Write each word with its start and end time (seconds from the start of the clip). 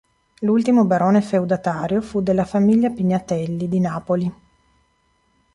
L'ultimo 0.39 0.85
barone 0.85 1.21
feudatario 1.21 2.01
fu 2.01 2.21
della 2.23 2.43
famiglia 2.43 2.89
Pignatelli 2.89 3.67
di 3.69 3.79
Napoli. 3.79 4.33